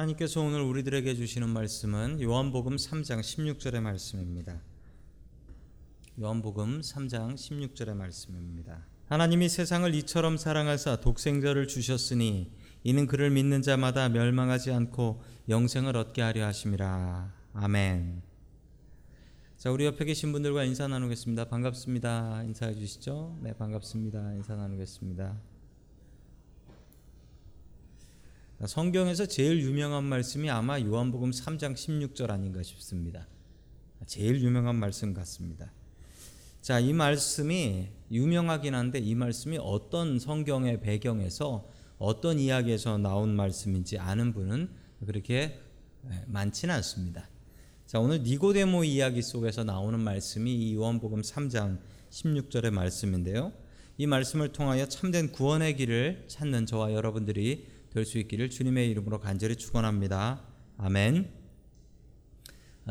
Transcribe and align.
하나님께서 0.00 0.40
오늘 0.40 0.62
우리들에게 0.62 1.14
주시는 1.14 1.48
말씀은 1.50 2.22
요한복음 2.22 2.76
3장 2.76 3.20
16절의 3.20 3.80
말씀입니다. 3.80 4.62
요한복음 6.18 6.80
3장 6.80 7.34
16절의 7.34 7.94
말씀입니다. 7.94 8.86
하나님이 9.06 9.48
세상을 9.48 9.94
이처럼 9.96 10.36
사랑하사 10.36 11.00
독생자를 11.00 11.66
주셨으니 11.66 12.50
이는 12.82 13.06
그를 13.06 13.30
믿는 13.30 13.62
자마다 13.62 14.08
멸망하지 14.08 14.72
않고 14.72 15.22
영생을 15.48 15.96
얻게 15.96 16.22
하려 16.22 16.46
하심이라. 16.46 17.34
아멘. 17.54 18.22
자, 19.58 19.70
우리 19.70 19.84
옆에 19.84 20.04
계신 20.04 20.32
분들과 20.32 20.64
인사 20.64 20.88
나누겠습니다. 20.88 21.46
반갑습니다. 21.46 22.44
인사해 22.44 22.74
주시죠. 22.74 23.36
네, 23.42 23.52
반갑습니다. 23.52 24.34
인사 24.34 24.56
나누겠습니다. 24.56 25.49
성경에서 28.66 29.24
제일 29.24 29.62
유명한 29.62 30.04
말씀이 30.04 30.50
아마 30.50 30.78
요한복음 30.78 31.30
3장 31.30 31.72
16절 31.72 32.30
아닌가 32.30 32.62
싶습니다. 32.62 33.26
제일 34.06 34.42
유명한 34.42 34.76
말씀 34.76 35.14
같습니다. 35.14 35.72
자, 36.60 36.78
이 36.78 36.92
말씀이 36.92 37.88
유명하긴 38.10 38.74
한데 38.74 38.98
이 38.98 39.14
말씀이 39.14 39.56
어떤 39.62 40.18
성경의 40.18 40.82
배경에서 40.82 41.70
어떤 41.96 42.38
이야기에서 42.38 42.98
나온 42.98 43.34
말씀인지 43.34 43.98
아는 43.98 44.34
분은 44.34 44.68
그렇게 45.06 45.58
많지는 46.26 46.74
않습니다. 46.76 47.30
자, 47.86 47.98
오늘 47.98 48.22
니고데모 48.22 48.84
이야기 48.84 49.22
속에서 49.22 49.64
나오는 49.64 49.98
말씀이 49.98 50.54
이 50.54 50.74
요한복음 50.74 51.22
3장 51.22 51.78
16절의 52.10 52.72
말씀인데요. 52.72 53.54
이 53.96 54.06
말씀을 54.06 54.52
통하여 54.52 54.86
참된 54.86 55.32
구원의 55.32 55.76
길을 55.76 56.26
찾는 56.28 56.66
저와 56.66 56.92
여러분들이 56.92 57.79
될 57.90 58.04
수 58.04 58.18
있기를 58.18 58.50
주님의 58.50 58.88
이름으로 58.90 59.18
간절히 59.18 59.56
축원합니다. 59.56 60.42
아멘. 60.78 61.28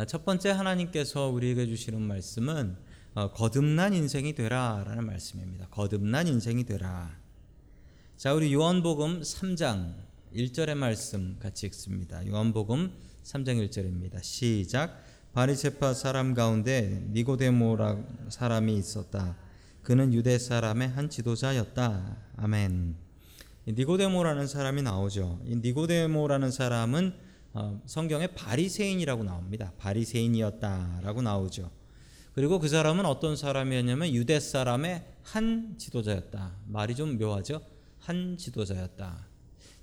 첫 0.07 0.25
번째 0.25 0.51
하나님께서 0.51 1.27
우리에게 1.27 1.65
주시는 1.65 2.01
말씀은 2.01 2.77
어, 3.15 3.31
거듭난 3.31 3.93
인생이 3.93 4.35
되라라는 4.35 5.05
말씀입니다. 5.05 5.67
거듭난 5.69 6.27
인생이 6.27 6.65
되라. 6.65 7.17
자, 8.17 8.33
우리 8.33 8.53
요한복음 8.53 9.21
3장 9.21 9.95
1절의 10.35 10.75
말씀 10.75 11.37
같이 11.39 11.65
읽습니다. 11.67 12.25
요한복음 12.27 12.91
3장 13.23 13.67
1절입니다. 13.67 14.21
시작. 14.21 15.03
바리새파 15.33 15.93
사람 15.93 16.33
가운데 16.33 17.07
니고데모라 17.11 18.03
사람이 18.29 18.75
있었다. 18.77 19.37
그는 19.81 20.13
유대 20.13 20.37
사람의 20.37 20.89
한 20.89 21.09
지도자였다. 21.09 22.17
아멘. 22.37 23.08
니고데모라는 23.71 24.47
사람이 24.47 24.81
나오죠. 24.81 25.41
이 25.45 25.55
니고데모라는 25.55 26.51
사람은 26.51 27.13
어, 27.53 27.81
성경에 27.85 28.27
바리새인이라고 28.27 29.23
나옵니다. 29.23 29.73
바리새인이었다라고 29.77 31.21
나오죠. 31.21 31.69
그리고 32.33 32.59
그 32.59 32.67
사람은 32.67 33.05
어떤 33.05 33.35
사람이었냐면 33.35 34.13
유대 34.13 34.39
사람의 34.39 35.03
한 35.23 35.75
지도자였다. 35.77 36.55
말이 36.67 36.95
좀 36.95 37.17
묘하죠? 37.17 37.61
한 37.99 38.37
지도자였다. 38.37 39.27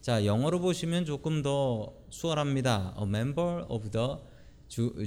자, 0.00 0.24
영어로 0.24 0.60
보시면 0.60 1.04
조금 1.04 1.42
더 1.42 1.92
수월합니다. 2.10 2.94
A 2.98 3.04
member 3.04 3.66
of 3.68 3.90
the 3.90 4.16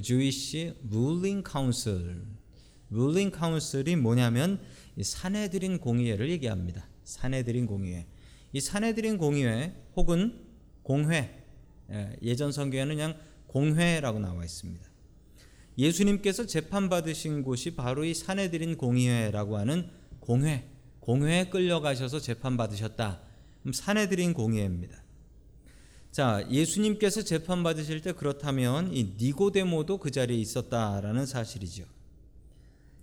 Jewish 0.02 0.74
ruling 0.90 1.42
council. 1.50 2.22
ruling 2.92 3.36
council이 3.36 3.96
뭐냐면 3.96 4.60
사내들인 5.00 5.78
공의회를 5.78 6.30
얘기합니다. 6.30 6.86
사내들인 7.04 7.66
공의회. 7.66 8.06
이 8.52 8.60
사내들인 8.60 9.18
공의회 9.18 9.74
혹은 9.96 10.44
공회 10.82 11.44
예전 12.22 12.52
성경에는 12.52 12.94
그냥 12.94 13.16
공회라고 13.46 14.18
나와 14.18 14.44
있습니다. 14.44 14.88
예수님께서 15.78 16.46
재판 16.46 16.88
받으신 16.88 17.42
곳이 17.42 17.74
바로 17.74 18.04
이 18.04 18.14
사내들인 18.14 18.76
공의회라고 18.76 19.56
하는 19.56 19.90
공회, 20.20 20.68
공회에 21.00 21.48
끌려가셔서 21.48 22.20
재판 22.20 22.56
받으셨다. 22.56 23.22
사내들인 23.72 24.34
공의회입니다. 24.34 25.02
자, 26.10 26.46
예수님께서 26.50 27.22
재판 27.22 27.62
받으실 27.62 28.02
때 28.02 28.12
그렇다면 28.12 28.92
이 28.92 29.14
니고데모도 29.16 29.98
그 29.98 30.10
자리에 30.10 30.36
있었다라는 30.36 31.24
사실이죠. 31.24 31.84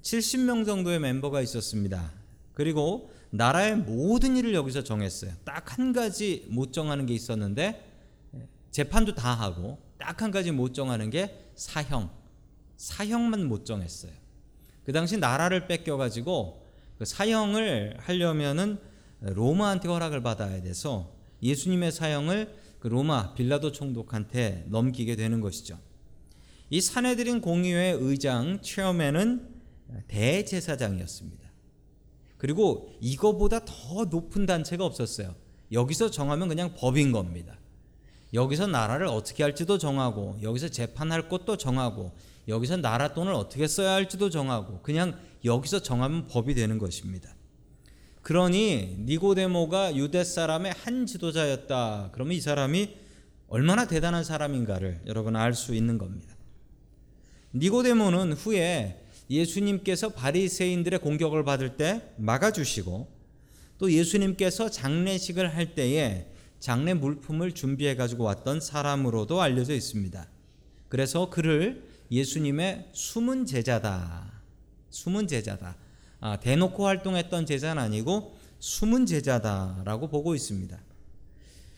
70명 0.02 0.66
정도의 0.66 1.00
멤버가 1.00 1.41
있었습니다. 1.41 2.13
그리고 2.53 3.12
나라의 3.31 3.77
모든 3.77 4.38
일을 4.38 4.53
여기서 4.53 4.83
정했어요. 4.83 5.31
딱 5.43 5.77
한 5.77 5.93
가지 5.93 6.45
못 6.49 6.73
정하는 6.73 7.05
게 7.05 7.13
있었는데 7.13 7.83
재판도 8.71 9.15
다 9.15 9.33
하고 9.33 9.79
딱 9.97 10.21
한 10.21 10.31
가지 10.31 10.51
못 10.51 10.73
정하는 10.73 11.09
게 11.09 11.51
사형. 11.55 12.09
사형만 12.77 13.47
못 13.47 13.65
정했어요. 13.65 14.11
그 14.85 14.93
당시 14.93 15.17
나라를 15.17 15.67
뺏겨 15.67 15.97
가지고 15.97 16.65
그 16.97 17.05
사형을 17.05 17.97
하려면은 17.99 18.79
로마한테 19.19 19.88
허락을 19.88 20.21
받아야 20.21 20.61
돼서 20.61 21.11
예수님의 21.41 21.91
사형을 21.91 22.55
그 22.79 22.88
로마 22.88 23.33
빌라도 23.33 23.71
총독한테 23.71 24.65
넘기게 24.67 25.15
되는 25.15 25.41
것이죠. 25.41 25.79
이 26.69 26.79
사내들인 26.79 27.41
공의회 27.41 27.97
의장 27.99 28.61
체어맨은 28.61 29.55
대제사장이었습니다. 30.07 31.47
그리고 32.38 32.94
이거보다 33.02 33.66
더 33.66 34.06
높은 34.06 34.46
단체가 34.46 34.86
없었어요. 34.86 35.36
여기서 35.72 36.12
정하면 36.12 36.48
그냥 36.48 36.74
법인 36.75 37.12
겁니다. 37.12 37.58
여기서 38.34 38.68
나라를 38.68 39.08
어떻게 39.08 39.44
할지도 39.44 39.78
정하고 39.78 40.38
여기서 40.42 40.70
재판할 40.70 41.30
것도 41.30 41.58
정하고 41.58 42.12
여기서 42.48 42.78
나라 42.78 43.14
돈을 43.14 43.34
어떻게 43.34 43.68
써야 43.68 43.94
할지도 43.94 44.30
정하고 44.30 44.81
그냥 44.81 45.18
여기서 45.44 45.81
정하면 45.81 46.28
법이 46.28 46.53
되는 46.53 46.78
것입니다. 46.78 47.34
그러니 48.22 48.98
니고데모가 49.06 49.96
유대 49.96 50.24
사람의 50.24 50.74
한 50.78 51.06
지도자였다. 51.06 52.09
그러면 52.12 52.34
이 52.34 52.42
사람이 52.42 52.96
얼마나 53.48 53.88
대단한 53.88 54.25
사람인가를 54.25 55.02
여러분 55.08 55.36
알 55.38 55.54
수 55.54 55.74
있는 55.74 55.98
겁니다. 55.98 56.36
니고데모는 57.54 58.34
후에 58.34 59.06
예수님께서 59.29 60.09
바리새인들의 60.09 60.99
공격을 60.99 61.43
받을 61.43 61.75
때 61.75 62.01
막아주시고 62.17 63.07
또 63.77 63.91
예수님께서 63.91 64.69
장례식을 64.69 65.55
할 65.55 65.75
때에 65.75 66.27
장례 66.59 66.93
물품을 66.93 67.51
준비해 67.51 67.95
가지고 67.95 68.23
왔던 68.23 68.61
사람으로도 68.61 69.41
알려져 69.41 69.73
있습니다. 69.73 70.27
그래서 70.89 71.29
그를 71.29 71.83
예수님의 72.09 72.89
숨은 72.93 73.45
제자다. 73.45 74.31
숨은 74.89 75.27
제자다. 75.27 75.75
아, 76.19 76.39
대놓고 76.39 76.85
활동했던 76.85 77.45
제자는 77.45 77.81
아니고 77.83 78.35
숨은 78.59 79.05
제자다라고 79.05 80.07
보고 80.07 80.33
있습니다. 80.33 80.79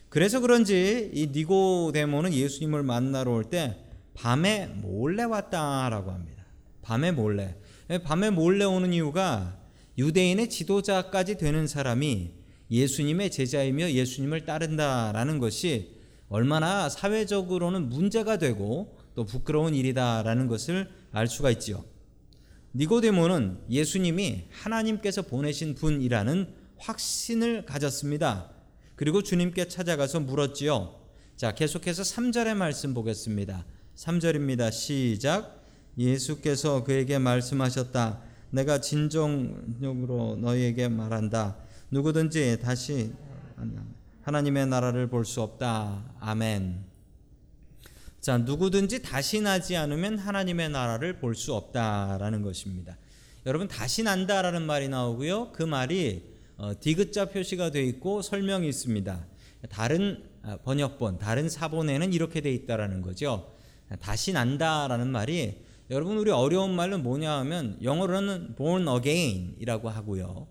그래서 0.08 0.40
그런지 0.40 1.10
이 1.12 1.26
니고데모는 1.26 2.32
예수님을 2.32 2.82
만나러 2.82 3.32
올 3.32 3.44
때 3.44 3.76
밤에 4.14 4.66
몰래 4.66 5.24
왔다라고 5.24 6.10
합니다. 6.10 6.39
밤에 6.82 7.12
몰래. 7.12 7.56
밤에 8.04 8.30
몰래 8.30 8.64
오는 8.64 8.92
이유가 8.92 9.58
유대인의 9.98 10.48
지도자까지 10.48 11.36
되는 11.36 11.66
사람이 11.66 12.32
예수님의 12.70 13.30
제자이며 13.30 13.90
예수님을 13.90 14.46
따른다라는 14.46 15.38
것이 15.38 15.96
얼마나 16.28 16.88
사회적으로는 16.88 17.88
문제가 17.88 18.38
되고 18.38 18.96
또 19.14 19.26
부끄러운 19.26 19.74
일이다라는 19.74 20.46
것을 20.46 20.88
알 21.10 21.26
수가 21.26 21.50
있지요. 21.50 21.84
니고데모는 22.74 23.62
예수님이 23.68 24.44
하나님께서 24.50 25.22
보내신 25.22 25.74
분이라는 25.74 26.54
확신을 26.78 27.66
가졌습니다. 27.66 28.52
그리고 28.94 29.22
주님께 29.22 29.66
찾아가서 29.66 30.20
물었지요. 30.20 31.00
자, 31.36 31.52
계속해서 31.52 32.02
3절의 32.02 32.54
말씀 32.54 32.94
보겠습니다. 32.94 33.66
3절입니다. 33.96 34.70
시작. 34.70 35.59
예수께서 36.00 36.82
그에게 36.82 37.18
말씀하셨다. 37.18 38.20
내가 38.50 38.80
진정으로 38.80 40.36
너희에게 40.40 40.88
말한다. 40.88 41.56
누구든지 41.90 42.58
다시 42.60 43.12
하나님의 44.22 44.66
나라를 44.66 45.08
볼 45.08 45.24
수 45.24 45.42
없다. 45.42 46.14
아멘. 46.20 46.84
자, 48.20 48.38
누구든지 48.38 49.02
다시 49.02 49.40
나지 49.40 49.76
않으면 49.76 50.18
하나님의 50.18 50.70
나라를 50.70 51.18
볼 51.20 51.34
수 51.34 51.54
없다라는 51.54 52.42
것입니다. 52.42 52.96
여러분 53.46 53.68
다시 53.68 54.02
난다라는 54.02 54.62
말이 54.62 54.88
나오고요. 54.88 55.52
그 55.52 55.62
말이 55.62 56.30
어, 56.56 56.72
디귿자 56.78 57.26
표시가 57.26 57.70
되어 57.70 57.82
있고 57.82 58.20
설명이 58.22 58.68
있습니다. 58.68 59.26
다른 59.70 60.24
아, 60.42 60.56
번역본, 60.64 61.18
다른 61.18 61.48
사본에는 61.48 62.12
이렇게 62.12 62.40
되어 62.40 62.52
있다라는 62.52 63.02
거죠. 63.02 63.52
다시 64.00 64.32
난다라는 64.32 65.08
말이 65.08 65.62
여러분 65.90 66.18
우리 66.18 66.30
어려운 66.30 66.76
말로 66.76 66.98
뭐냐 66.98 67.38
하면 67.38 67.76
영어로는 67.82 68.54
born 68.54 68.86
again이라고 68.86 69.88
하고요. 69.88 70.46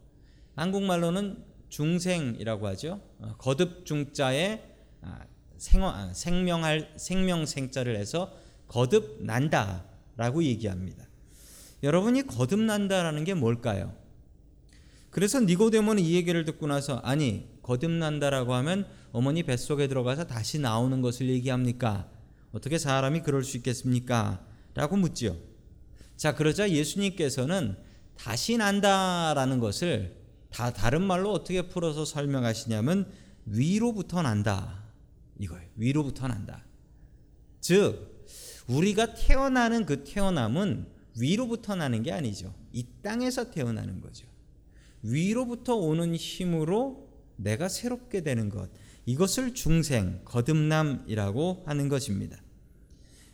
한국말로는 0.55 1.45
중생이라고 1.69 2.67
하죠. 2.67 2.99
어, 3.19 3.35
거듭 3.37 3.85
중자에 3.85 4.61
아, 5.01 5.21
생화, 5.57 6.11
생명할 6.13 6.93
생명 6.97 7.45
생자를 7.45 7.95
해서 7.95 8.33
거듭 8.67 9.23
난다라고 9.23 10.43
얘기합니다. 10.43 11.05
여러분이 11.83 12.27
거듭 12.27 12.59
난다라는 12.59 13.23
게 13.23 13.33
뭘까요? 13.33 13.95
그래서 15.09 15.39
니고데모는 15.39 16.03
이 16.03 16.15
얘기를 16.15 16.43
듣고 16.43 16.67
나서 16.67 16.97
아니 16.97 17.47
거듭 17.61 17.91
난다라고 17.91 18.53
하면 18.55 18.85
어머니 19.13 19.43
뱃속에 19.43 19.87
들어가서 19.87 20.27
다시 20.27 20.59
나오는 20.59 21.01
것을 21.01 21.29
얘기합니까? 21.29 22.09
어떻게 22.51 22.77
사람이 22.77 23.21
그럴 23.21 23.45
수 23.45 23.55
있겠습니까? 23.55 24.48
라고 24.79 24.95
묻지요. 24.95 25.35
자 26.15 26.35
그러자 26.35 26.69
예수님께서는 26.69 27.75
다시 28.15 28.55
난다라는 28.55 29.59
것을 29.59 30.15
다 30.49 30.71
다른 30.71 31.01
말로 31.01 31.33
어떻게 31.33 31.63
풀어서 31.63 32.05
설명하시냐면 32.05 33.11
위로부터 33.45 34.21
난다 34.21 34.85
이거예요. 35.37 35.67
위로부터 35.75 36.29
난다. 36.29 36.63
즉 37.59 38.25
우리가 38.67 39.15
태어나는 39.15 39.85
그 39.85 40.05
태어남은 40.05 40.87
위로부터 41.19 41.75
나는 41.75 42.01
게 42.01 42.13
아니죠. 42.13 42.55
이 42.71 42.85
땅에서 43.01 43.51
태어나는 43.51 43.99
거죠. 43.99 44.27
위로부터 45.03 45.75
오는 45.75 46.15
힘으로 46.15 47.09
내가 47.35 47.67
새롭게 47.67 48.21
되는 48.21 48.47
것. 48.47 48.69
이것을 49.05 49.53
중생, 49.53 50.21
거듭남이라고 50.23 51.63
하는 51.65 51.89
것입니다. 51.89 52.37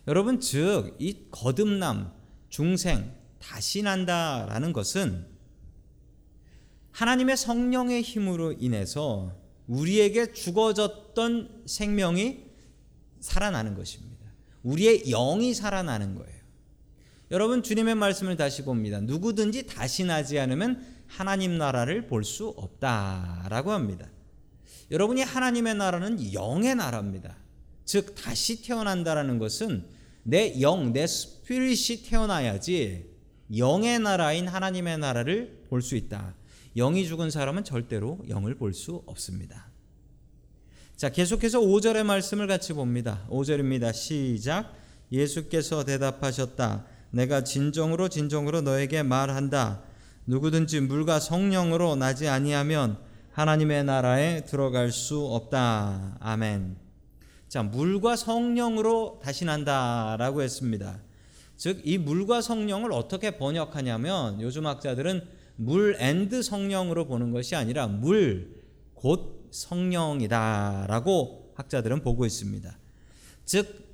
여러분, 0.08 0.40
즉, 0.40 0.96
이 1.00 1.28
거듭남, 1.32 2.12
중생, 2.50 3.12
다시 3.40 3.82
난다라는 3.82 4.74
것은 4.74 5.26
하나님의 6.92 7.36
성령의 7.38 8.02
힘으로 8.02 8.54
인해서 8.54 9.32
우리에게 9.68 10.32
죽어졌던 10.32 11.64
생명이 11.66 12.46
살아나는 13.20 13.76
것입니다. 13.76 14.26
우리의 14.64 15.04
영이 15.10 15.54
살아나는 15.54 16.16
거예요. 16.16 16.36
여러분 17.32 17.64
주님의 17.64 17.96
말씀을 17.96 18.38
다시 18.38 18.64
봅니다. 18.64 19.02
누구든지 19.02 19.66
다시 19.66 20.04
나지 20.04 20.40
않으면 20.40 20.86
하나님 21.08 21.58
나라를 21.58 22.08
볼 22.08 22.24
수 22.24 22.50
없다라고 22.50 23.72
합니다. 23.72 24.08
여러분이 24.92 25.22
하나님의 25.22 25.76
나라는 25.76 26.34
영의 26.34 26.76
나라입니다. 26.76 27.36
즉 27.84 28.16
다시 28.16 28.62
태어난다라는 28.62 29.40
것은 29.40 29.86
내 30.28 30.60
영, 30.60 30.92
내 30.92 31.06
스피릿이 31.06 32.02
태어나야지 32.04 33.06
영의 33.56 34.00
나라인 34.00 34.48
하나님의 34.48 34.98
나라를 34.98 35.66
볼 35.70 35.82
수 35.84 35.96
있다. 35.96 36.34
영이 36.76 37.06
죽은 37.06 37.30
사람은 37.30 37.64
절대로 37.64 38.18
영을 38.28 38.56
볼 38.56 38.74
수 38.74 39.04
없습니다. 39.06 39.70
자, 40.96 41.10
계속해서 41.10 41.60
5절의 41.60 42.04
말씀을 42.04 42.48
같이 42.48 42.74
봅니다. 42.74 43.28
5절입니다. 43.30 43.94
시작. 43.94 44.74
예수께서 45.12 45.84
대답하셨다. 45.84 46.86
내가 47.12 47.44
진정으로 47.44 48.10
진정으로 48.10 48.62
너에게 48.62 49.04
말한다. 49.04 49.84
누구든지 50.26 50.82
물과 50.82 51.20
성령으로 51.20 51.96
나지 51.96 52.28
아니하면 52.28 52.98
하나님의 53.32 53.84
나라에 53.84 54.46
들어갈 54.46 54.92
수 54.92 55.24
없다. 55.24 56.18
아멘. 56.20 56.85
자, 57.48 57.64
물과 57.64 58.16
성령으로 58.16 59.20
다시 59.24 59.46
난다라고 59.46 60.42
했습니다. 60.42 61.02
즉, 61.58 61.82
이 61.84 61.98
물과 61.98 62.42
성령을 62.42 62.92
어떻게 62.92 63.38
번역하냐면 63.38 64.42
요즘 64.42 64.66
학자들은 64.66 65.28
물 65.58 65.96
and 66.00 66.44
성령으로 66.44 67.08
보는 67.08 67.32
것이 67.32 67.56
아니라 67.56 67.88
물 67.88 68.66
곧 69.06 69.50
성령이다라고 69.52 71.54
학자들은 71.54 72.02
보고 72.02 72.26
있습니다. 72.26 72.76
즉, 73.46 73.86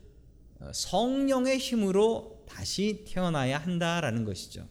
성령의 0.72 1.58
힘으로 1.58 2.46
다시 2.48 3.04
태어나야 3.06 3.58
한다라는 3.58 4.24
것이죠. 4.24 4.66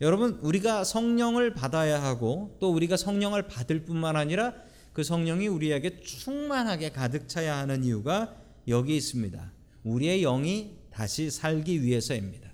여러분, 0.00 0.40
우리가 0.42 0.82
성령을 0.82 1.54
받아야 1.54 2.02
하고 2.02 2.56
또 2.58 2.72
우리가 2.72 2.96
성령을 2.96 3.46
받을 3.46 3.84
뿐만 3.84 4.16
아니라 4.16 4.54
그 4.94 5.02
성령이 5.02 5.48
우리에게 5.48 6.00
충만하게 6.00 6.92
가득 6.92 7.28
차야 7.28 7.58
하는 7.58 7.84
이유가 7.84 8.34
여기 8.68 8.96
있습니다. 8.96 9.52
우리의 9.82 10.22
영이 10.22 10.78
다시 10.90 11.30
살기 11.30 11.82
위해서입니다. 11.82 12.50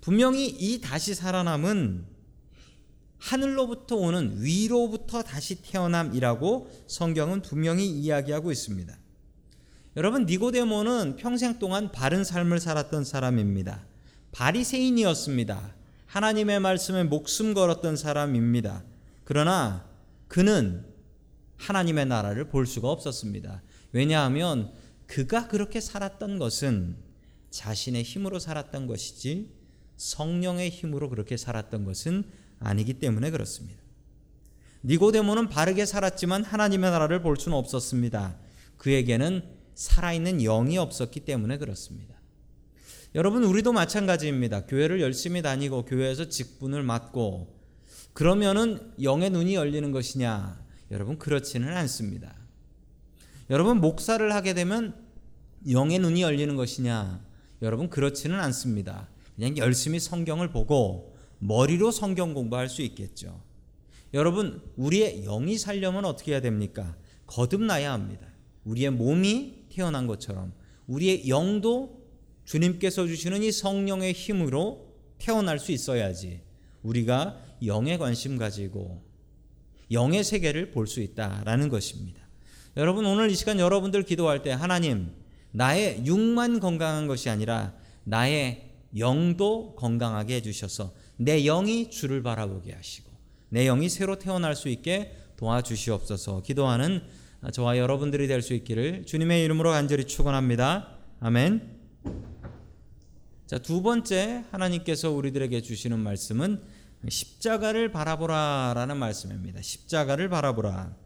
분명히 0.00 0.48
이 0.48 0.80
다시 0.80 1.14
살아남은 1.14 2.06
하늘로부터 3.18 3.96
오는 3.96 4.42
위로부터 4.42 5.22
다시 5.22 5.60
태어남이라고 5.60 6.70
성경은 6.86 7.42
분명히 7.42 7.86
이야기하고 7.86 8.50
있습니다. 8.50 8.96
여러분 9.96 10.24
니고데모는 10.24 11.16
평생 11.16 11.58
동안 11.58 11.92
바른 11.92 12.24
삶을 12.24 12.60
살았던 12.60 13.04
사람입니다. 13.04 13.84
바리새인이었습니다. 14.32 15.74
하나님의 16.06 16.60
말씀에 16.60 17.04
목숨 17.04 17.52
걸었던 17.52 17.96
사람입니다. 17.96 18.84
그러나 19.24 19.84
그는 20.28 20.86
하나님의 21.58 22.06
나라를 22.06 22.48
볼 22.48 22.66
수가 22.66 22.90
없었습니다. 22.90 23.62
왜냐하면 23.92 24.72
그가 25.06 25.48
그렇게 25.48 25.80
살았던 25.80 26.38
것은 26.38 26.96
자신의 27.50 28.02
힘으로 28.02 28.38
살았던 28.38 28.86
것이지 28.86 29.50
성령의 29.96 30.70
힘으로 30.70 31.08
그렇게 31.10 31.36
살았던 31.36 31.84
것은 31.84 32.24
아니기 32.60 32.94
때문에 32.94 33.30
그렇습니다. 33.30 33.80
니고데모는 34.84 35.48
바르게 35.48 35.86
살았지만 35.86 36.44
하나님의 36.44 36.90
나라를 36.90 37.20
볼 37.20 37.36
수는 37.36 37.56
없었습니다. 37.58 38.38
그에게는 38.76 39.42
살아있는 39.74 40.38
영이 40.38 40.78
없었기 40.78 41.20
때문에 41.20 41.58
그렇습니다. 41.58 42.14
여러분 43.14 43.42
우리도 43.42 43.72
마찬가지입니다. 43.72 44.66
교회를 44.66 45.00
열심히 45.00 45.42
다니고 45.42 45.84
교회에서 45.86 46.28
직분을 46.28 46.82
맡고 46.82 47.58
그러면은 48.12 48.92
영의 49.02 49.30
눈이 49.30 49.54
열리는 49.54 49.90
것이냐? 49.92 50.67
여러분 50.90 51.18
그렇지는 51.18 51.76
않습니다. 51.76 52.34
여러분 53.50 53.80
목사를 53.80 54.32
하게 54.32 54.54
되면 54.54 54.94
영의 55.70 55.98
눈이 55.98 56.22
열리는 56.22 56.54
것이냐? 56.56 57.24
여러분 57.62 57.90
그렇지는 57.90 58.38
않습니다. 58.40 59.08
그냥 59.36 59.56
열심히 59.56 60.00
성경을 60.00 60.50
보고 60.50 61.16
머리로 61.38 61.90
성경 61.90 62.34
공부할 62.34 62.68
수 62.68 62.82
있겠죠. 62.82 63.42
여러분 64.14 64.62
우리의 64.76 65.24
영이 65.24 65.58
살려면 65.58 66.04
어떻게 66.04 66.32
해야 66.32 66.40
됩니까? 66.40 66.96
거듭나야 67.26 67.92
합니다. 67.92 68.26
우리의 68.64 68.90
몸이 68.90 69.66
태어난 69.70 70.06
것처럼 70.06 70.52
우리의 70.86 71.28
영도 71.28 71.98
주님께서 72.44 73.06
주시는 73.06 73.42
이 73.42 73.52
성령의 73.52 74.12
힘으로 74.12 74.94
태어날 75.18 75.58
수 75.58 75.72
있어야지 75.72 76.40
우리가 76.82 77.38
영에 77.64 77.98
관심 77.98 78.38
가지고 78.38 79.02
영의 79.90 80.24
세계를 80.24 80.70
볼 80.70 80.86
수 80.86 81.00
있다라는 81.00 81.68
것입니다. 81.68 82.20
여러분 82.76 83.04
오늘 83.06 83.30
이 83.30 83.34
시간 83.34 83.58
여러분들 83.58 84.02
기도할 84.04 84.42
때 84.42 84.50
하나님 84.52 85.10
나의 85.50 86.04
육만 86.06 86.60
건강한 86.60 87.06
것이 87.06 87.28
아니라 87.30 87.74
나의 88.04 88.70
영도 88.96 89.74
건강하게 89.76 90.36
해주셔서 90.36 90.92
내 91.16 91.42
영이 91.42 91.90
주를 91.90 92.22
바라보게 92.22 92.72
하시고 92.72 93.10
내 93.50 93.64
영이 93.64 93.88
새로 93.88 94.18
태어날 94.18 94.54
수 94.54 94.68
있게 94.68 95.14
도와주시옵소서 95.36 96.42
기도하는 96.42 97.02
저와 97.52 97.78
여러분들이 97.78 98.26
될 98.26 98.42
수 98.42 98.54
있기를 98.54 99.04
주님의 99.06 99.44
이름으로 99.44 99.70
간절히 99.70 100.04
축원합니다. 100.04 100.96
아멘. 101.20 101.76
자, 103.46 103.58
두 103.58 103.82
번째 103.82 104.44
하나님께서 104.50 105.10
우리들에게 105.10 105.60
주시는 105.62 105.98
말씀은 105.98 106.60
십자가를 107.08 107.92
바라보라라는 107.92 108.96
말씀입니다. 108.96 109.62
십자가를 109.62 110.28
바라보라. 110.28 110.96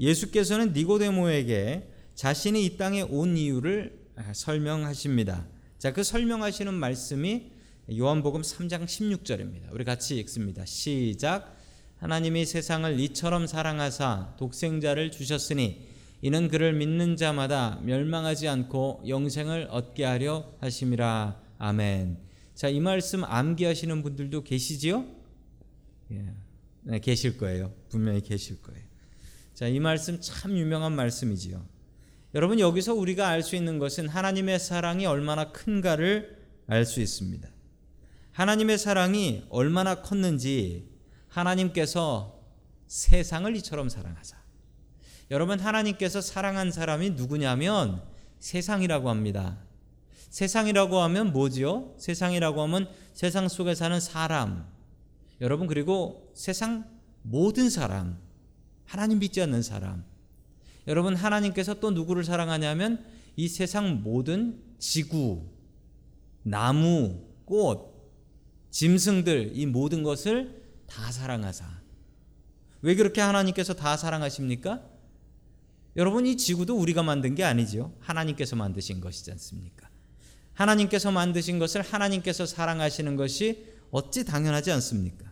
예수께서는 0.00 0.72
니고데모에게 0.72 1.92
자신이 2.14 2.64
이 2.64 2.76
땅에 2.76 3.02
온 3.02 3.36
이유를 3.36 4.06
설명하십니다. 4.32 5.46
자, 5.78 5.92
그 5.92 6.02
설명하시는 6.02 6.72
말씀이 6.72 7.52
요한복음 7.96 8.42
3장 8.42 8.84
16절입니다. 8.84 9.72
우리 9.72 9.84
같이 9.84 10.18
읽습니다. 10.18 10.64
시작. 10.64 11.56
하나님이 11.98 12.44
세상을 12.44 12.98
이처럼 13.00 13.46
사랑하사 13.46 14.34
독생자를 14.38 15.10
주셨으니 15.10 15.86
이는 16.22 16.48
그를 16.48 16.72
믿는 16.72 17.16
자마다 17.16 17.78
멸망하지 17.82 18.48
않고 18.48 19.04
영생을 19.06 19.68
얻게 19.70 20.04
하려 20.04 20.52
하심이라. 20.60 21.40
아멘. 21.58 22.18
자, 22.56 22.68
이 22.68 22.80
말씀 22.80 23.22
암기하시는 23.22 24.02
분들도 24.02 24.42
계시지요? 24.42 25.06
예. 26.10 26.32
네, 26.84 26.98
계실 27.00 27.36
거예요. 27.36 27.70
분명히 27.90 28.22
계실 28.22 28.62
거예요. 28.62 28.82
자, 29.52 29.68
이 29.68 29.78
말씀 29.78 30.18
참 30.22 30.56
유명한 30.56 30.92
말씀이지요. 30.96 31.62
여러분, 32.34 32.58
여기서 32.58 32.94
우리가 32.94 33.28
알 33.28 33.42
수 33.42 33.56
있는 33.56 33.78
것은 33.78 34.08
하나님의 34.08 34.58
사랑이 34.58 35.04
얼마나 35.04 35.52
큰가를 35.52 36.38
알 36.66 36.86
수 36.86 37.02
있습니다. 37.02 37.46
하나님의 38.32 38.78
사랑이 38.78 39.44
얼마나 39.50 40.00
컸는지 40.00 40.88
하나님께서 41.28 42.42
세상을 42.86 43.54
이처럼 43.56 43.88
사랑하사 43.90 44.36
여러분 45.30 45.58
하나님께서 45.60 46.20
사랑한 46.20 46.70
사람이 46.70 47.10
누구냐면 47.10 48.02
세상이라고 48.38 49.10
합니다. 49.10 49.58
세상이라고 50.30 50.98
하면 51.00 51.32
뭐지요? 51.32 51.94
세상이라고 51.98 52.62
하면 52.62 52.88
세상 53.14 53.48
속에 53.48 53.74
사는 53.74 53.98
사람. 54.00 54.66
여러분 55.40 55.66
그리고 55.66 56.30
세상 56.34 56.84
모든 57.22 57.70
사람. 57.70 58.18
하나님 58.84 59.18
믿지 59.18 59.40
않는 59.42 59.62
사람. 59.62 60.04
여러분 60.86 61.16
하나님께서 61.16 61.74
또 61.80 61.90
누구를 61.90 62.24
사랑하냐면 62.24 63.04
이 63.34 63.48
세상 63.48 64.02
모든 64.02 64.62
지구, 64.78 65.42
나무, 66.42 67.22
꽃, 67.44 67.96
짐승들 68.70 69.52
이 69.54 69.66
모든 69.66 70.02
것을 70.02 70.62
다 70.86 71.10
사랑하사. 71.10 71.66
왜 72.82 72.94
그렇게 72.94 73.20
하나님께서 73.20 73.74
다 73.74 73.96
사랑하십니까? 73.96 74.82
여러분 75.96 76.26
이 76.26 76.36
지구도 76.36 76.76
우리가 76.76 77.02
만든 77.02 77.34
게 77.34 77.42
아니지요. 77.42 77.92
하나님께서 78.00 78.54
만드신 78.54 79.00
것이지 79.00 79.30
않습니까? 79.32 79.88
하나님께서 80.56 81.12
만드신 81.12 81.58
것을 81.58 81.82
하나님께서 81.82 82.46
사랑하시는 82.46 83.14
것이 83.16 83.66
어찌 83.90 84.24
당연하지 84.24 84.72
않습니까? 84.72 85.30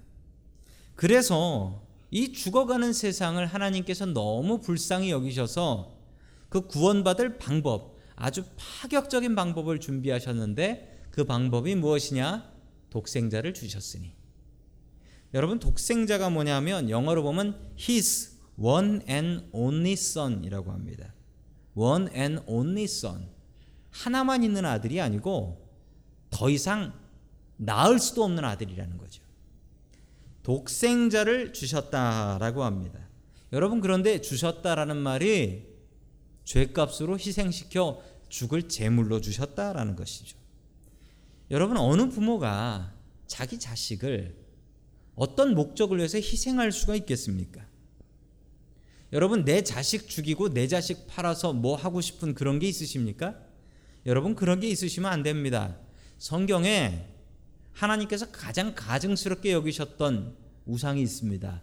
그래서 0.94 1.82
이 2.10 2.32
죽어가는 2.32 2.92
세상을 2.92 3.44
하나님께서 3.44 4.06
너무 4.06 4.60
불쌍히 4.60 5.10
여기셔서 5.10 5.96
그 6.48 6.68
구원받을 6.68 7.38
방법, 7.38 7.96
아주 8.14 8.44
파격적인 8.56 9.34
방법을 9.34 9.80
준비하셨는데 9.80 11.08
그 11.10 11.24
방법이 11.24 11.74
무엇이냐? 11.74 12.52
독생자를 12.90 13.54
주셨으니. 13.54 14.12
여러분 15.32 15.58
독생자가 15.58 16.30
뭐냐면 16.30 16.90
영어로 16.90 17.24
보면 17.24 17.74
his 17.76 18.38
one 18.56 19.00
and 19.08 19.46
only 19.52 19.94
son이라고 19.94 20.70
합니다. 20.70 21.12
one 21.74 22.08
and 22.14 22.42
only 22.46 22.84
son. 22.84 23.33
하나만 23.94 24.42
있는 24.42 24.64
아들이 24.64 25.00
아니고 25.00 25.64
더 26.30 26.50
이상 26.50 26.92
낳을 27.56 28.00
수도 28.00 28.24
없는 28.24 28.44
아들이라는 28.44 28.98
거죠. 28.98 29.22
독생자를 30.42 31.52
주셨다라고 31.52 32.64
합니다. 32.64 32.98
여러분 33.52 33.80
그런데 33.80 34.20
주셨다라는 34.20 34.96
말이 34.96 35.66
죄값으로 36.44 37.18
희생시켜 37.18 38.02
죽을 38.28 38.68
제물로 38.68 39.20
주셨다라는 39.20 39.94
것이죠. 39.94 40.36
여러분 41.52 41.76
어느 41.76 42.08
부모가 42.08 42.92
자기 43.28 43.58
자식을 43.60 44.34
어떤 45.14 45.54
목적을 45.54 45.98
위해서 45.98 46.18
희생할 46.18 46.72
수가 46.72 46.96
있겠습니까? 46.96 47.64
여러분 49.12 49.44
내 49.44 49.62
자식 49.62 50.08
죽이고 50.08 50.52
내 50.52 50.66
자식 50.66 51.06
팔아서 51.06 51.52
뭐 51.52 51.76
하고 51.76 52.00
싶은 52.00 52.34
그런 52.34 52.58
게 52.58 52.66
있으십니까? 52.66 53.43
여러분 54.06 54.34
그런 54.34 54.60
게 54.60 54.68
있으시면 54.68 55.10
안 55.10 55.22
됩니다. 55.22 55.76
성경에 56.18 57.06
하나님께서 57.72 58.30
가장 58.30 58.74
가증스럽게 58.74 59.52
여기셨던 59.52 60.36
우상이 60.66 61.02
있습니다. 61.02 61.62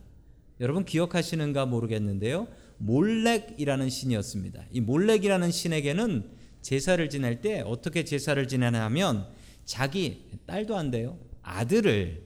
여러분 0.60 0.86
기억하시는가 0.86 1.66
모르겠는데요. 1.66 2.48
몰렉이라는 2.78 3.90
신이었습니다. 3.90 4.66
이 4.72 4.82
몰렉이라는 4.82 5.52
신에게는 5.52 6.30
제사를 6.62 7.10
지낼 7.10 7.42
때 7.42 7.62
어떻게 7.62 8.04
제사를 8.04 8.48
지내냐면 8.48 9.28
자기 9.66 10.26
딸도 10.46 10.76
안 10.76 10.92
돼요. 10.92 11.18
아들을 11.42 12.24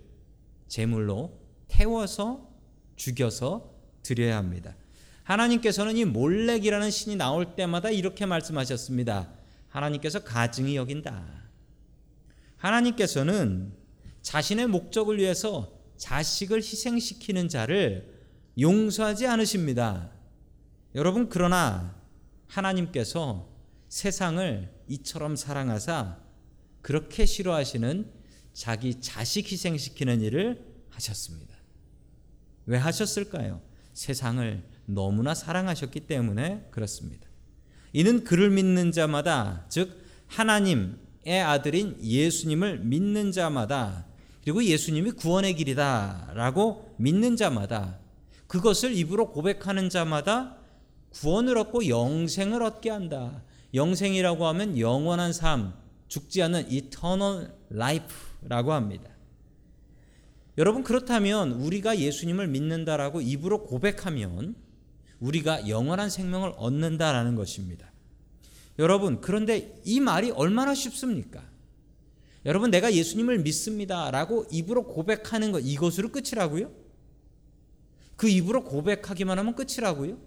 제물로 0.68 1.40
태워서 1.68 2.50
죽여서 2.96 3.74
드려야 4.04 4.38
합니다. 4.38 4.76
하나님께서는 5.24 5.98
이 5.98 6.06
몰렉이라는 6.06 6.92
신이 6.92 7.16
나올 7.16 7.56
때마다 7.56 7.90
이렇게 7.90 8.26
말씀하셨습니다. 8.26 9.35
하나님께서 9.76 10.24
가증히 10.24 10.78
여긴다. 10.78 11.44
하나님께서는 12.58 13.74
자신의 14.22 14.68
목적을 14.68 15.18
위해서 15.18 15.78
자식을 15.98 16.60
희생시키는 16.60 17.50
자를 17.50 18.16
용서하지 18.60 19.28
않으십니다. 19.28 20.12
여러분 20.96 21.28
그러나 21.28 22.02
하나님께서 22.48 23.50
세상을 23.90 24.74
이처럼 24.88 25.36
사랑하사 25.36 26.20
그렇게 26.82 27.26
싫어하시는 27.26 28.12
자기 28.54 29.02
자식 29.02 29.52
희생시키는 29.52 30.22
일을 30.22 30.66
하셨습니다. 30.90 31.54
왜 32.66 32.78
하셨을까요? 32.78 33.62
세상을 33.94 34.64
너무나 34.86 35.36
사랑하셨기 35.36 36.02
때문에 36.02 36.70
그렇습니다. 36.72 37.25
이는 37.96 38.26
그를 38.26 38.50
믿는 38.50 38.92
자마다 38.92 39.64
즉 39.70 40.04
하나님의 40.28 41.42
아들인 41.42 41.96
예수님을 42.04 42.80
믿는 42.80 43.32
자마다 43.32 44.06
그리고 44.44 44.62
예수님이 44.62 45.12
구원의 45.12 45.56
길이다라고 45.56 46.94
믿는 46.98 47.38
자마다 47.38 48.00
그것을 48.48 48.94
입으로 48.98 49.32
고백하는 49.32 49.90
자마다 49.90 50.58
구원을 51.14 51.58
얻고 51.58 51.88
영생을 51.88 52.64
얻게 52.64 52.90
한다. 52.90 53.42
영생이라고 53.74 54.46
하면 54.48 54.78
영원한 54.78 55.32
삶, 55.32 55.74
죽지 56.10 56.44
않는 56.44 56.70
eternal 56.70 57.50
life라고 57.72 58.74
합니다. 58.74 59.10
여러분 60.58 60.84
그렇다면 60.84 61.54
우리가 61.54 61.98
예수님을 61.98 62.50
믿는다라고 62.50 63.22
입으로 63.22 63.64
고백하면 63.64 64.65
우리가 65.26 65.68
영원한 65.68 66.10
생명을 66.10 66.54
얻는다라는 66.58 67.36
것입니다. 67.36 67.92
여러분 68.78 69.22
그런데 69.22 69.82
이 69.84 70.00
말이 70.00 70.32
얼마나 70.32 70.76
쉽습니까? 70.76 71.44
여러분 72.46 72.70
내가 72.70 72.94
예수님을 72.94 73.40
믿습니다 73.40 74.12
라고 74.12 74.46
입으로 74.52 74.84
고백하는 74.84 75.52
것 75.52 75.62
이것으로 75.62 76.10
끝이라고요? 76.10 76.72
그 78.16 78.30
입으로 78.30 78.64
고백하기만 78.64 79.40
하면 79.40 79.56
끝이라고요? 79.56 80.18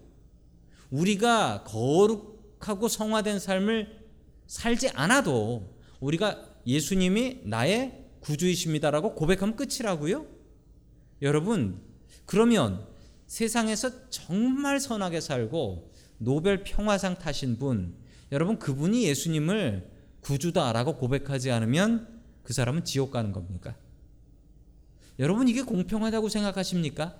우리가 0.91 1.63
거룩하고 1.63 2.87
성화된 2.87 3.39
삶을 3.39 3.99
살지 4.47 4.89
않아도 4.89 5.75
우리가 5.99 6.43
예수님이 6.67 7.41
나의 7.45 8.05
구주이십니다라고 8.19 9.15
고백하면 9.15 9.55
끝이라고요? 9.55 10.25
여러분, 11.21 11.81
그러면 12.25 12.88
세상에서 13.29 14.09
정말 14.09 14.79
선하게 14.79 15.21
살고 15.21 15.91
노벨 16.17 16.63
평화상 16.63 17.15
타신 17.15 17.59
분, 17.59 17.95
여러분 18.31 18.57
그분이 18.57 19.03
예수님을 19.03 19.87
구주다라고 20.21 20.97
고백하지 20.97 21.51
않으면 21.51 22.21
그 22.43 22.53
사람은 22.53 22.83
지옥 22.83 23.11
가는 23.11 23.31
겁니까? 23.31 23.75
여러분 25.19 25.47
이게 25.47 25.61
공평하다고 25.61 26.27
생각하십니까? 26.27 27.15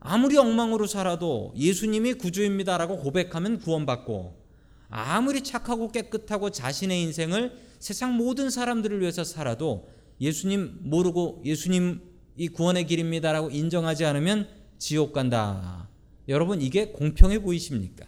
아무리 0.00 0.36
엉망으로 0.36 0.86
살아도 0.86 1.54
예수님이 1.56 2.14
구주입니다라고 2.14 2.98
고백하면 2.98 3.60
구원받고 3.60 4.42
아무리 4.88 5.42
착하고 5.42 5.92
깨끗하고 5.92 6.50
자신의 6.50 7.00
인생을 7.00 7.56
세상 7.78 8.16
모든 8.16 8.50
사람들을 8.50 9.00
위해서 9.00 9.22
살아도 9.22 9.88
예수님 10.20 10.80
모르고 10.82 11.42
예수님 11.44 12.13
이 12.36 12.48
구원의 12.48 12.86
길입니다라고 12.86 13.50
인정하지 13.50 14.04
않으면 14.04 14.48
지옥 14.78 15.12
간다. 15.12 15.88
여러분 16.28 16.60
이게 16.60 16.86
공평해 16.88 17.40
보이십니까? 17.40 18.06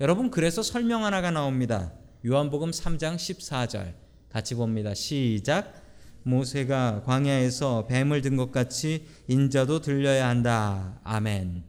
여러분 0.00 0.30
그래서 0.30 0.62
설명 0.62 1.04
하나가 1.04 1.30
나옵니다. 1.30 1.92
요한복음 2.24 2.70
3장 2.70 3.16
14절 3.16 3.94
같이 4.30 4.54
봅니다. 4.54 4.94
시작. 4.94 5.82
모세가 6.22 7.02
광야에서 7.04 7.86
뱀을 7.86 8.20
든 8.22 8.36
것 8.36 8.52
같이 8.52 9.04
인자도 9.28 9.80
들려야 9.80 10.28
한다. 10.28 11.00
아멘. 11.04 11.64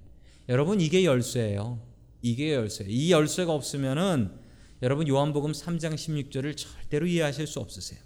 여러분 0.50 0.82
이게 0.82 1.06
열쇠예요. 1.06 1.80
이게 2.22 2.54
열쇠. 2.54 2.86
이 2.88 3.12
열쇠가 3.12 3.54
없으면은 3.54 4.32
여러분 4.82 5.08
요한복음 5.08 5.52
3장 5.52 5.94
16절을 5.96 6.56
절대로 6.58 7.06
이해하실 7.06 7.48
수 7.48 7.60
없으세요. 7.60 8.00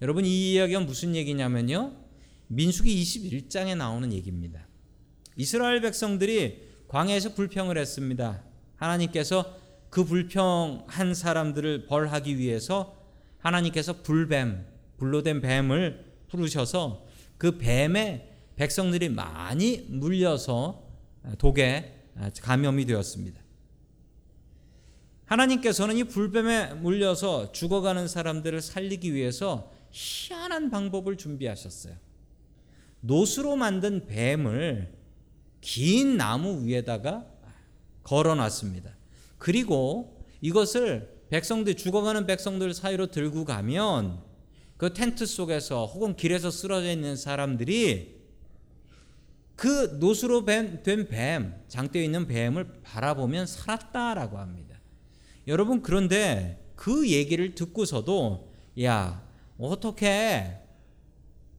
여러분 0.00 0.24
이 0.24 0.52
이야기가 0.52 0.80
무슨 0.80 1.14
얘기냐면요. 1.14 2.07
민수기 2.48 3.02
21장에 3.02 3.76
나오는 3.76 4.12
얘기입니다. 4.12 4.66
이스라엘 5.36 5.80
백성들이 5.80 6.68
광야에서 6.88 7.34
불평을 7.34 7.78
했습니다. 7.78 8.42
하나님께서 8.76 9.56
그 9.90 10.04
불평한 10.04 11.14
사람들을 11.14 11.86
벌하기 11.86 12.38
위해서 12.38 12.96
하나님께서 13.38 14.02
불뱀, 14.02 14.66
불로 14.96 15.22
된 15.22 15.40
뱀을 15.40 16.04
부르셔서 16.28 17.06
그 17.36 17.56
뱀에 17.58 18.28
백성들이 18.56 19.10
많이 19.10 19.86
물려서 19.88 20.84
독에 21.38 22.02
감염이 22.42 22.84
되었습니다. 22.86 23.40
하나님께서는 25.26 25.96
이 25.96 26.04
불뱀에 26.04 26.74
물려서 26.74 27.52
죽어가는 27.52 28.08
사람들을 28.08 28.60
살리기 28.60 29.14
위해서 29.14 29.70
희한한 29.90 30.70
방법을 30.70 31.16
준비하셨어요. 31.16 32.07
노수로 33.00 33.56
만든 33.56 34.06
뱀을 34.06 34.92
긴 35.60 36.16
나무 36.16 36.64
위에다가 36.64 37.26
걸어 38.02 38.34
놨습니다. 38.34 38.96
그리고 39.38 40.24
이것을 40.40 41.18
백성들 41.30 41.74
죽어가는 41.74 42.26
백성들 42.26 42.74
사이로 42.74 43.08
들고 43.08 43.44
가면 43.44 44.22
그 44.76 44.92
텐트 44.94 45.26
속에서 45.26 45.86
혹은 45.86 46.16
길에서 46.16 46.50
쓰러져 46.50 46.90
있는 46.90 47.16
사람들이 47.16 48.16
그 49.56 49.98
노수로 49.98 50.44
된 50.44 51.08
뱀, 51.08 51.54
장대에 51.66 52.04
있는 52.04 52.28
뱀을 52.28 52.80
바라보면 52.84 53.46
살았다라고 53.46 54.38
합니다. 54.38 54.76
여러분 55.48 55.82
그런데 55.82 56.64
그 56.76 57.10
얘기를 57.10 57.56
듣고서도 57.56 58.52
야 58.82 59.26
어떻게 59.58 60.58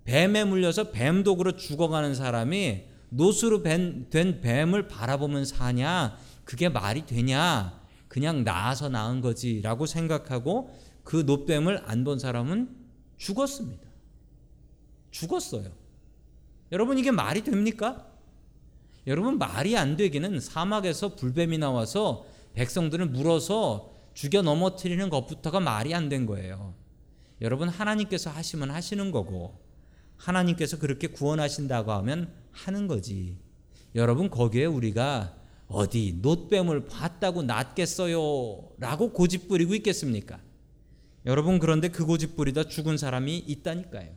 뱀에 0.09 0.43
물려서 0.43 0.89
뱀 0.89 1.23
독으로 1.23 1.51
죽어가는 1.55 2.15
사람이 2.15 2.81
노수로 3.09 3.61
된 3.61 4.09
뱀을 4.41 4.87
바라보면 4.87 5.45
사냐? 5.45 6.17
그게 6.45 6.67
말이 6.67 7.05
되냐? 7.05 7.79
그냥 8.07 8.43
나아서 8.43 8.89
나은 8.89 9.21
거지라고 9.21 9.85
생각하고 9.85 10.75
그 11.03 11.17
노뱀을 11.17 11.83
안 11.85 12.03
본 12.03 12.17
사람은 12.17 12.75
죽었습니다. 13.17 13.87
죽었어요. 15.11 15.69
여러분 16.71 16.97
이게 16.97 17.11
말이 17.11 17.43
됩니까? 17.43 18.07
여러분 19.05 19.37
말이 19.37 19.77
안 19.77 19.95
되기는 19.95 20.39
사막에서 20.39 21.15
불뱀이 21.17 21.59
나와서 21.59 22.25
백성들을 22.55 23.05
물어서 23.09 23.93
죽여 24.15 24.41
넘어뜨리는 24.41 25.07
것부터가 25.07 25.59
말이 25.59 25.93
안 25.93 26.09
된 26.09 26.25
거예요. 26.25 26.73
여러분 27.41 27.69
하나님께서 27.69 28.31
하시면 28.31 28.71
하시는 28.71 29.11
거고 29.11 29.68
하나님께서 30.19 30.77
그렇게 30.77 31.07
구원하신다고 31.07 31.91
하면 31.93 32.31
하는 32.51 32.87
거지. 32.87 33.37
여러분 33.95 34.29
거기에 34.29 34.65
우리가 34.65 35.35
어디 35.67 36.17
노뱀을 36.21 36.85
봤다고 36.87 37.43
낫겠어요? 37.43 38.69
라고 38.77 39.11
고집 39.13 39.47
부리고 39.47 39.73
있겠습니까? 39.75 40.39
여러분 41.25 41.59
그런데 41.59 41.87
그 41.87 42.05
고집 42.05 42.35
부리다 42.35 42.65
죽은 42.65 42.97
사람이 42.97 43.37
있다니까요. 43.37 44.09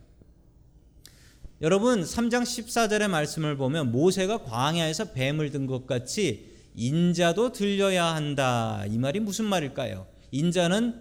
여러분 1.61 2.03
3장 2.03 2.43
14절의 2.43 3.09
말씀을 3.09 3.57
보면 3.57 3.93
모세가 3.93 4.43
광야에서 4.43 5.13
뱀을 5.13 5.51
든 5.53 5.67
것 5.67 5.87
같이 5.87 6.51
인자도 6.75 7.53
들려야 7.53 8.07
한다. 8.07 8.85
이 8.89 8.99
말이 8.99 9.21
무슨 9.21 9.45
말일까요? 9.45 10.07
인자는 10.33 11.01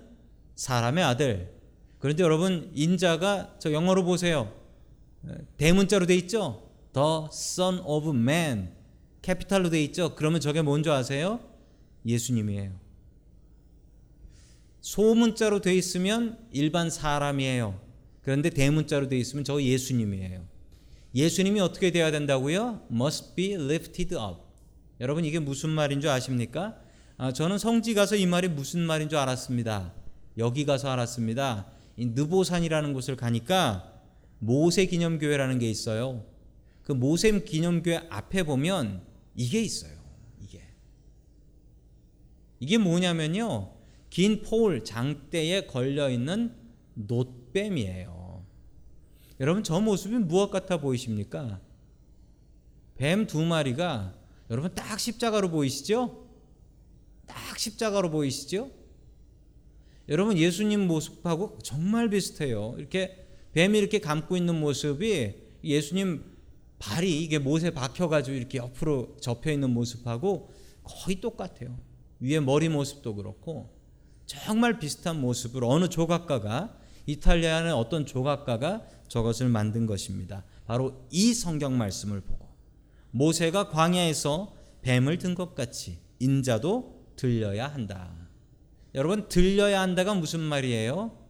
사람의 0.55 1.03
아들. 1.03 1.49
그런데 1.97 2.23
여러분 2.23 2.71
인자가 2.75 3.55
저 3.57 3.71
영어로 3.71 4.03
보세요. 4.03 4.51
대문자로 5.57 6.05
돼 6.05 6.15
있죠? 6.15 6.69
The 6.93 7.27
Son 7.31 7.79
of 7.79 8.09
Man. 8.09 8.73
캐피탈로 9.21 9.69
돼 9.69 9.83
있죠? 9.85 10.15
그러면 10.15 10.41
저게 10.41 10.61
뭔지 10.61 10.89
아세요? 10.89 11.39
예수님이에요. 12.05 12.71
소문자로 14.81 15.61
돼 15.61 15.75
있으면 15.75 16.39
일반 16.51 16.89
사람이에요. 16.89 17.79
그런데 18.23 18.49
대문자로 18.49 19.09
돼 19.09 19.17
있으면 19.17 19.43
저 19.43 19.61
예수님이에요. 19.61 20.43
예수님이 21.13 21.59
어떻게 21.59 21.91
돼야 21.91 22.09
된다고요? 22.09 22.87
Must 22.91 23.35
be 23.35 23.53
lifted 23.53 24.15
up. 24.15 24.39
여러분 24.99 25.25
이게 25.25 25.39
무슨 25.39 25.69
말인 25.69 26.01
줄 26.01 26.09
아십니까? 26.09 26.77
아, 27.17 27.31
저는 27.31 27.57
성지 27.57 27.93
가서 27.93 28.15
이 28.15 28.25
말이 28.25 28.47
무슨 28.47 28.81
말인 28.81 29.09
줄 29.09 29.19
알았습니다. 29.19 29.93
여기 30.37 30.65
가서 30.65 30.89
알았습니다. 30.89 31.67
이 31.97 32.05
느보산이라는 32.07 32.93
곳을 32.93 33.15
가니까 33.15 33.90
모세 34.43 34.87
기념교회라는 34.87 35.59
게 35.59 35.69
있어요. 35.69 36.25
그 36.81 36.91
모세 36.91 37.39
기념교회 37.39 38.07
앞에 38.09 38.41
보면 38.41 39.05
이게 39.35 39.61
있어요. 39.61 39.93
이게. 40.41 40.63
이게 42.59 42.79
뭐냐면요. 42.79 43.71
긴 44.09 44.41
포울 44.41 44.83
장대에 44.83 45.67
걸려 45.67 46.09
있는 46.09 46.55
놋뱀이에요. 46.95 48.43
여러분 49.39 49.63
저 49.63 49.79
모습이 49.79 50.15
무엇 50.17 50.49
같아 50.49 50.77
보이십니까? 50.77 51.61
뱀 52.95 53.27
두 53.27 53.43
마리가 53.45 54.15
여러분 54.49 54.73
딱 54.73 54.99
십자가로 54.99 55.51
보이시죠? 55.51 56.27
딱 57.27 57.59
십자가로 57.59 58.09
보이시죠? 58.09 58.71
여러분 60.09 60.35
예수님 60.35 60.87
모습하고 60.87 61.59
정말 61.63 62.09
비슷해요. 62.09 62.75
이렇게 62.79 63.27
뱀이 63.53 63.77
이렇게 63.77 63.99
감고 63.99 64.37
있는 64.37 64.59
모습이 64.59 65.33
예수님 65.63 66.23
발이 66.79 67.21
이게 67.23 67.37
못에 67.37 67.71
박혀가지고 67.71 68.35
이렇게 68.35 68.57
옆으로 68.57 69.17
접혀 69.21 69.51
있는 69.51 69.69
모습하고 69.71 70.49
거의 70.83 71.21
똑같아요. 71.21 71.77
위에 72.19 72.39
머리 72.39 72.69
모습도 72.69 73.15
그렇고 73.15 73.69
정말 74.25 74.79
비슷한 74.79 75.19
모습을 75.19 75.63
어느 75.63 75.89
조각가가 75.89 76.77
이탈리아의 77.05 77.71
어떤 77.71 78.05
조각가가 78.05 78.87
저것을 79.07 79.49
만든 79.49 79.85
것입니다. 79.85 80.43
바로 80.65 81.05
이 81.11 81.33
성경 81.33 81.77
말씀을 81.77 82.21
보고 82.21 82.47
모세가 83.11 83.69
광야에서 83.69 84.55
뱀을 84.81 85.17
든 85.17 85.35
것 85.35 85.53
같이 85.53 85.99
인자도 86.19 87.01
들려야 87.15 87.67
한다. 87.67 88.15
여러분 88.95 89.27
들려야 89.27 89.81
한다가 89.81 90.13
무슨 90.13 90.39
말이에요? 90.39 91.20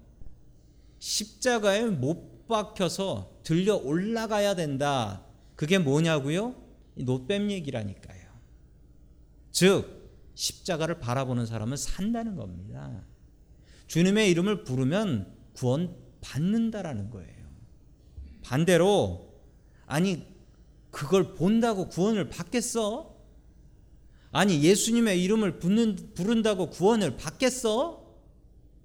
십자가에 1.01 1.85
못 1.85 2.47
박혀서 2.47 3.41
들려 3.43 3.75
올라가야 3.75 4.55
된다. 4.55 5.25
그게 5.55 5.79
뭐냐고요? 5.79 6.55
노뱀 6.95 7.49
얘기라니까요. 7.49 8.21
즉 9.51 10.31
십자가를 10.35 10.99
바라보는 10.99 11.47
사람은 11.47 11.75
산다는 11.75 12.35
겁니다. 12.35 13.03
주님의 13.87 14.29
이름을 14.29 14.63
부르면 14.63 15.35
구원 15.53 15.95
받는다라는 16.21 17.09
거예요. 17.09 17.47
반대로 18.43 19.33
아니 19.87 20.27
그걸 20.91 21.33
본다고 21.33 21.89
구원을 21.89 22.29
받겠어? 22.29 23.17
아니 24.31 24.61
예수님의 24.61 25.23
이름을 25.23 25.57
부는, 25.59 26.13
부른다고 26.13 26.69
구원을 26.69 27.17
받겠어? 27.17 28.05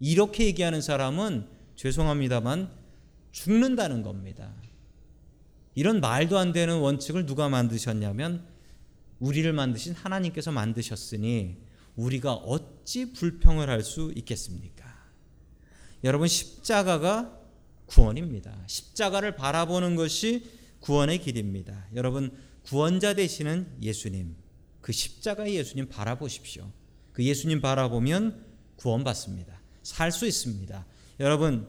이렇게 0.00 0.46
얘기하는 0.46 0.80
사람은 0.80 1.55
죄송합니다만 1.76 2.70
죽는다는 3.32 4.02
겁니다. 4.02 4.52
이런 5.74 6.00
말도 6.00 6.38
안 6.38 6.52
되는 6.52 6.78
원칙을 6.78 7.26
누가 7.26 7.48
만드셨냐면 7.48 8.46
우리를 9.20 9.50
만드신 9.52 9.94
하나님께서 9.94 10.50
만드셨으니 10.52 11.58
우리가 11.96 12.32
어찌 12.34 13.12
불평을 13.12 13.68
할 13.68 13.82
수 13.82 14.12
있겠습니까? 14.16 14.84
여러분 16.04 16.28
십자가가 16.28 17.38
구원입니다. 17.86 18.64
십자가를 18.66 19.36
바라보는 19.36 19.96
것이 19.96 20.50
구원의 20.80 21.20
길입니다. 21.20 21.86
여러분 21.94 22.36
구원자 22.62 23.14
되시는 23.14 23.78
예수님 23.82 24.36
그 24.80 24.92
십자가의 24.92 25.56
예수님 25.56 25.88
바라보십시오. 25.88 26.70
그 27.12 27.24
예수님 27.24 27.60
바라보면 27.60 28.44
구원받습니다. 28.76 29.60
살 29.82 30.12
수 30.12 30.26
있습니다. 30.26 30.86
여러분 31.20 31.68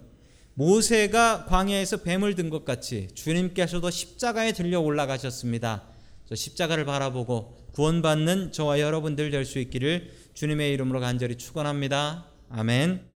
모세가 0.55 1.45
광야에서 1.45 1.97
뱀을 1.97 2.35
든 2.35 2.49
것 2.49 2.65
같이 2.65 3.07
주님께서도 3.13 3.89
십자가에 3.89 4.53
들려 4.53 4.79
올라가셨습니다. 4.79 5.83
저 6.25 6.35
십자가를 6.35 6.85
바라보고 6.85 7.55
구원받는 7.73 8.51
저와 8.51 8.79
여러분들 8.79 9.29
될 9.31 9.45
수 9.45 9.59
있기를 9.59 10.11
주님의 10.33 10.73
이름으로 10.73 10.99
간절히 10.99 11.35
축원합니다. 11.37 12.25
아멘. 12.49 13.16